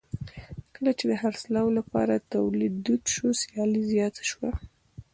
کله 0.75 0.91
چې 0.97 1.05
د 1.07 1.11
خرڅلاو 1.21 1.67
لپاره 1.77 2.25
تولید 2.33 2.73
دود 2.85 3.03
شو 3.15 3.27
سیالي 3.41 3.81
زیاته 3.91 4.23
شوه. 4.31 4.49